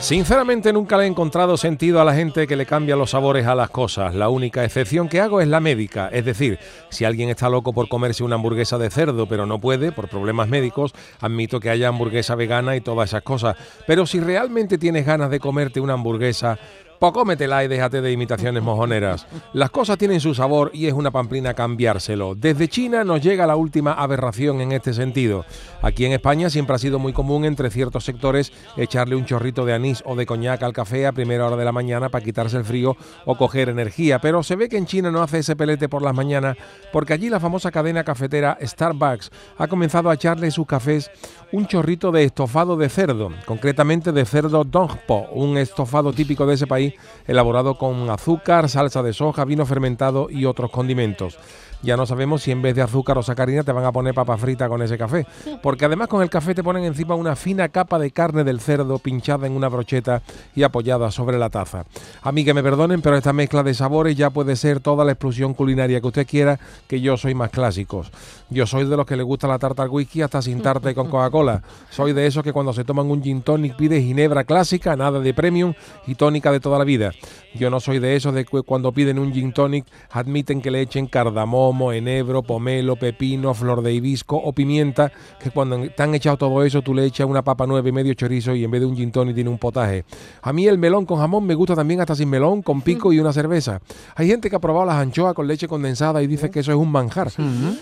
Sinceramente 0.00 0.72
nunca 0.72 0.96
le 0.96 1.04
he 1.04 1.06
encontrado 1.08 1.56
sentido 1.56 2.00
a 2.00 2.04
la 2.04 2.14
gente 2.14 2.46
que 2.46 2.56
le 2.56 2.66
cambia 2.66 2.94
los 2.94 3.10
sabores 3.10 3.46
a 3.46 3.56
las 3.56 3.68
cosas. 3.68 4.14
La 4.14 4.28
única 4.28 4.64
excepción 4.64 5.08
que 5.08 5.20
hago 5.20 5.40
es 5.40 5.48
la 5.48 5.60
médica. 5.60 6.08
Es 6.08 6.24
decir, 6.24 6.58
si 6.88 7.04
alguien 7.04 7.28
está 7.28 7.50
loco 7.50 7.72
por 7.72 7.88
comerse 7.88 8.22
una 8.22 8.36
hamburguesa 8.36 8.78
de 8.78 8.90
cerdo 8.90 9.26
pero 9.26 9.44
no 9.44 9.60
puede 9.60 9.90
por 9.90 10.08
problemas 10.08 10.48
médicos, 10.48 10.94
admito 11.20 11.58
que 11.58 11.68
haya 11.68 11.88
hamburguesa 11.88 12.36
vegana 12.36 12.76
y 12.76 12.80
todas 12.80 13.10
esas 13.10 13.22
cosas. 13.22 13.56
Pero 13.86 14.06
si 14.06 14.20
realmente 14.20 14.78
tienes 14.78 15.04
ganas 15.04 15.30
de 15.30 15.40
comerte 15.40 15.80
una 15.80 15.94
hamburguesa 15.94 16.58
pues 16.98 17.12
cómetela 17.12 17.62
y 17.64 17.68
déjate 17.68 18.00
de 18.00 18.12
imitaciones 18.12 18.62
mojoneras. 18.62 19.26
Las 19.52 19.70
cosas 19.70 19.98
tienen 19.98 20.20
su 20.20 20.34
sabor 20.34 20.70
y 20.74 20.86
es 20.86 20.92
una 20.92 21.10
pamplina 21.10 21.54
cambiárselo. 21.54 22.34
Desde 22.34 22.68
China 22.68 23.04
nos 23.04 23.22
llega 23.22 23.46
la 23.46 23.56
última 23.56 23.92
aberración 23.92 24.60
en 24.60 24.72
este 24.72 24.92
sentido. 24.92 25.44
Aquí 25.80 26.04
en 26.04 26.12
España 26.12 26.50
siempre 26.50 26.74
ha 26.74 26.78
sido 26.78 26.98
muy 26.98 27.12
común 27.12 27.44
entre 27.44 27.70
ciertos 27.70 28.04
sectores 28.04 28.52
echarle 28.76 29.14
un 29.14 29.26
chorrito 29.26 29.64
de 29.64 29.74
anís 29.74 30.02
o 30.06 30.16
de 30.16 30.26
coñac 30.26 30.62
al 30.62 30.72
café 30.72 31.06
a 31.06 31.12
primera 31.12 31.46
hora 31.46 31.56
de 31.56 31.64
la 31.64 31.72
mañana 31.72 32.08
para 32.08 32.24
quitarse 32.24 32.56
el 32.56 32.64
frío 32.64 32.96
o 33.24 33.36
coger 33.36 33.68
energía. 33.68 34.18
Pero 34.18 34.42
se 34.42 34.56
ve 34.56 34.68
que 34.68 34.76
en 34.76 34.86
China 34.86 35.10
no 35.10 35.22
hace 35.22 35.38
ese 35.38 35.54
pelete 35.54 35.88
por 35.88 36.02
las 36.02 36.14
mañanas 36.14 36.56
porque 36.92 37.12
allí 37.12 37.30
la 37.30 37.40
famosa 37.40 37.70
cadena 37.70 38.02
cafetera 38.02 38.58
Starbucks 38.60 39.30
ha 39.56 39.68
comenzado 39.68 40.10
a 40.10 40.14
echarle 40.14 40.50
sus 40.50 40.66
cafés 40.66 41.10
un 41.52 41.66
chorrito 41.66 42.12
de 42.12 42.24
estofado 42.24 42.76
de 42.76 42.88
cerdo, 42.88 43.30
concretamente 43.46 44.12
de 44.12 44.24
cerdo 44.24 44.64
dongpo, 44.64 45.28
un 45.32 45.56
estofado 45.56 46.12
típico 46.12 46.46
de 46.46 46.54
ese 46.54 46.66
país 46.66 46.87
elaborado 47.26 47.76
con 47.76 48.10
azúcar, 48.10 48.68
salsa 48.68 49.02
de 49.02 49.12
soja, 49.12 49.44
vino 49.44 49.66
fermentado 49.66 50.28
y 50.30 50.44
otros 50.44 50.70
condimentos 50.70 51.38
ya 51.82 51.96
no 51.96 52.06
sabemos 52.06 52.42
si 52.42 52.50
en 52.50 52.60
vez 52.60 52.74
de 52.74 52.82
azúcar 52.82 53.18
o 53.18 53.22
sacarina 53.22 53.62
te 53.62 53.72
van 53.72 53.84
a 53.84 53.92
poner 53.92 54.14
papa 54.14 54.36
frita 54.36 54.68
con 54.68 54.82
ese 54.82 54.98
café. 54.98 55.26
Porque 55.62 55.84
además 55.84 56.08
con 56.08 56.22
el 56.22 56.30
café 56.30 56.54
te 56.54 56.62
ponen 56.62 56.84
encima 56.84 57.14
una 57.14 57.36
fina 57.36 57.68
capa 57.68 57.98
de 57.98 58.10
carne 58.10 58.44
del 58.44 58.60
cerdo 58.60 58.98
pinchada 58.98 59.46
en 59.46 59.52
una 59.52 59.68
brocheta 59.68 60.22
y 60.54 60.62
apoyada 60.62 61.10
sobre 61.10 61.38
la 61.38 61.50
taza. 61.50 61.84
A 62.22 62.32
mí 62.32 62.44
que 62.44 62.54
me 62.54 62.62
perdonen, 62.62 63.00
pero 63.00 63.16
esta 63.16 63.32
mezcla 63.32 63.62
de 63.62 63.74
sabores 63.74 64.16
ya 64.16 64.30
puede 64.30 64.56
ser 64.56 64.80
toda 64.80 65.04
la 65.04 65.12
explosión 65.12 65.54
culinaria 65.54 66.00
que 66.00 66.06
usted 66.06 66.26
quiera, 66.26 66.58
que 66.86 67.00
yo 67.00 67.16
soy 67.16 67.34
más 67.34 67.50
clásicos. 67.50 68.10
Yo 68.50 68.66
soy 68.66 68.88
de 68.88 68.96
los 68.96 69.06
que 69.06 69.16
le 69.16 69.22
gusta 69.22 69.46
la 69.46 69.58
tarta 69.58 69.82
al 69.82 69.90
whisky 69.90 70.22
hasta 70.22 70.42
sin 70.42 70.60
tarta 70.62 70.90
y 70.90 70.94
con 70.94 71.08
Coca-Cola. 71.08 71.62
Soy 71.90 72.12
de 72.12 72.26
esos 72.26 72.42
que 72.42 72.52
cuando 72.52 72.72
se 72.72 72.84
toman 72.84 73.10
un 73.10 73.22
gin 73.22 73.42
tonic 73.42 73.76
pide 73.76 74.00
ginebra 74.00 74.44
clásica, 74.44 74.96
nada 74.96 75.20
de 75.20 75.34
premium 75.34 75.74
y 76.06 76.14
tónica 76.14 76.50
de 76.50 76.60
toda 76.60 76.77
la 76.78 76.84
vida. 76.84 77.12
Yo 77.54 77.70
no 77.70 77.80
soy 77.80 77.98
de 77.98 78.14
esos 78.14 78.34
de 78.34 78.44
que 78.44 78.62
cuando 78.62 78.92
piden 78.92 79.18
un 79.18 79.32
gin 79.32 79.52
tonic 79.52 79.86
admiten 80.10 80.60
que 80.60 80.70
le 80.70 80.82
echen 80.82 81.06
cardamomo, 81.06 81.92
enebro, 81.92 82.42
pomelo, 82.42 82.96
pepino, 82.96 83.54
flor 83.54 83.82
de 83.82 83.94
hibisco 83.94 84.36
o 84.36 84.52
pimienta, 84.52 85.10
que 85.42 85.50
cuando 85.50 85.88
te 85.90 86.02
han 86.02 86.14
echado 86.14 86.36
todo 86.36 86.62
eso 86.62 86.82
tú 86.82 86.94
le 86.94 87.04
echas 87.04 87.26
una 87.26 87.42
papa 87.42 87.66
nueva 87.66 87.88
y 87.88 87.92
medio 87.92 88.14
chorizo 88.14 88.54
y 88.54 88.64
en 88.64 88.70
vez 88.70 88.80
de 88.80 88.86
un 88.86 88.96
gin 88.96 89.10
tonic 89.10 89.34
tiene 89.34 89.50
un 89.50 89.58
potaje. 89.58 90.04
A 90.42 90.52
mí 90.52 90.66
el 90.66 90.78
melón 90.78 91.06
con 91.06 91.18
jamón 91.18 91.46
me 91.46 91.54
gusta 91.54 91.74
también 91.74 92.00
hasta 92.00 92.14
sin 92.14 92.28
melón, 92.28 92.62
con 92.62 92.82
pico 92.82 93.12
y 93.12 93.18
una 93.18 93.32
cerveza. 93.32 93.80
Hay 94.14 94.28
gente 94.28 94.50
que 94.50 94.56
ha 94.56 94.60
probado 94.60 94.86
las 94.86 94.96
anchoas 94.96 95.34
con 95.34 95.46
leche 95.46 95.66
condensada 95.66 96.22
y 96.22 96.26
dice 96.26 96.50
que 96.50 96.60
eso 96.60 96.70
es 96.70 96.78
un 96.78 96.92
manjar. 96.92 97.32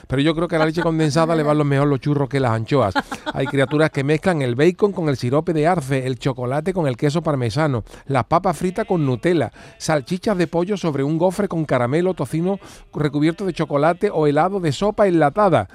Pero 0.07 0.23
yo 0.23 0.35
creo 0.35 0.49
que 0.49 0.57
a 0.57 0.59
la 0.59 0.67
leche 0.67 0.83
condensada 0.83 1.35
le 1.35 1.43
van 1.43 1.59
los 1.59 1.67
mejor 1.67 1.89
los 1.89 2.01
churros 2.01 2.29
que 2.29 2.41
las 2.41 2.53
anchoas. 2.53 2.95
Hay 3.33 3.47
criaturas 3.47 3.91
que 3.91 4.05
mezclan 4.05 4.43
el 4.43 4.55
bacon 4.55 4.93
con 4.93 5.09
el 5.09 5.17
sirope 5.17 5.53
de 5.53 5.67
arce, 5.67 6.07
el 6.07 6.19
chocolate 6.19 6.73
con 6.73 6.87
el 6.87 6.97
queso 6.97 7.23
parmesano, 7.23 7.85
las 8.07 8.25
papas 8.25 8.57
fritas 8.57 8.86
con 8.87 9.05
Nutella, 9.05 9.53
salchichas 9.79 10.39
de 10.39 10.47
pollo 10.47 10.77
sobre 10.77 11.05
un 11.05 11.19
gofre 11.19 11.49
con 11.49 11.65
caramelo, 11.65 12.15
tocino 12.15 12.59
recubierto 12.95 13.45
de 13.45 13.53
chocolate 13.53 14.11
o 14.11 14.27
helado 14.27 14.61
de 14.61 14.73
sopa 14.73 15.07
enlatada. 15.07 15.69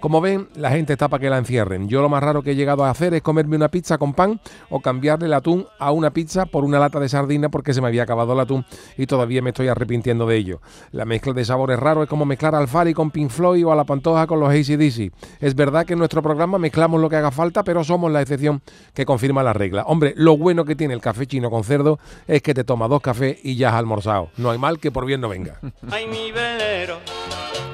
Como 0.00 0.20
ven, 0.20 0.48
la 0.56 0.70
gente 0.70 0.92
está 0.92 1.08
para 1.08 1.20
que 1.20 1.30
la 1.30 1.38
encierren. 1.38 1.88
Yo 1.88 2.02
lo 2.02 2.10
más 2.10 2.22
raro 2.22 2.42
que 2.42 2.50
he 2.50 2.54
llegado 2.54 2.84
a 2.84 2.90
hacer 2.90 3.14
es 3.14 3.22
comerme 3.22 3.56
una 3.56 3.70
pizza 3.70 3.96
con 3.96 4.12
pan 4.12 4.40
o 4.68 4.80
cambiarle 4.80 5.26
el 5.26 5.32
atún 5.32 5.66
a 5.78 5.90
una 5.90 6.10
pizza 6.10 6.44
por 6.44 6.64
una 6.64 6.78
lata 6.78 7.00
de 7.00 7.08
sardina 7.08 7.48
porque 7.48 7.72
se 7.72 7.80
me 7.80 7.88
había 7.88 8.02
acabado 8.02 8.34
el 8.34 8.40
atún 8.40 8.66
y 8.98 9.06
todavía 9.06 9.40
me 9.40 9.50
estoy 9.50 9.68
arrepintiendo 9.68 10.26
de 10.26 10.36
ello. 10.36 10.60
La 10.92 11.06
mezcla 11.06 11.32
de 11.32 11.44
sabores 11.46 11.78
raros 11.78 12.04
es 12.04 12.10
como 12.10 12.26
mezclar 12.26 12.54
Alfari 12.54 12.92
con 12.92 13.10
Pink 13.10 13.30
Floyd 13.30 13.66
o 13.66 13.72
a 13.72 13.76
la 13.76 13.84
Pantoja 13.84 14.26
con 14.26 14.38
los 14.38 14.50
ACDC. 14.50 15.12
Es 15.40 15.54
verdad 15.54 15.86
que 15.86 15.94
en 15.94 15.98
nuestro 15.98 16.22
programa 16.22 16.58
mezclamos 16.58 17.00
lo 17.00 17.08
que 17.08 17.16
haga 17.16 17.30
falta, 17.30 17.64
pero 17.64 17.82
somos 17.82 18.12
la 18.12 18.20
excepción 18.20 18.60
que 18.92 19.06
confirma 19.06 19.42
la 19.42 19.54
regla. 19.54 19.84
Hombre, 19.84 20.12
lo 20.16 20.36
bueno 20.36 20.66
que 20.66 20.76
tiene 20.76 20.92
el 20.92 21.00
café 21.00 21.26
chino 21.26 21.50
con 21.50 21.64
cerdo 21.64 21.98
es 22.26 22.42
que 22.42 22.52
te 22.52 22.64
toma 22.64 22.86
dos 22.86 23.00
cafés 23.00 23.38
y 23.42 23.56
ya 23.56 23.70
has 23.70 23.76
almorzado. 23.76 24.28
No 24.36 24.50
hay 24.50 24.58
mal 24.58 24.78
que 24.78 24.92
por 24.92 25.06
bien 25.06 25.22
no 25.22 25.30
venga. 25.30 25.58
Ay, 25.90 26.06
mi 26.06 26.32